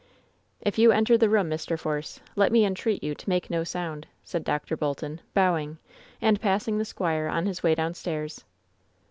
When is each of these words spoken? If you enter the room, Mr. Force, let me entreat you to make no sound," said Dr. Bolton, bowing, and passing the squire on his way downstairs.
If 0.61 0.79
you 0.79 0.91
enter 0.91 1.15
the 1.15 1.29
room, 1.29 1.47
Mr. 1.47 1.77
Force, 1.77 2.19
let 2.35 2.51
me 2.51 2.65
entreat 2.65 3.03
you 3.03 3.13
to 3.13 3.29
make 3.29 3.51
no 3.51 3.63
sound," 3.63 4.07
said 4.23 4.43
Dr. 4.43 4.75
Bolton, 4.75 5.21
bowing, 5.35 5.77
and 6.19 6.41
passing 6.41 6.79
the 6.79 6.85
squire 6.85 7.27
on 7.27 7.45
his 7.45 7.61
way 7.61 7.75
downstairs. 7.75 8.43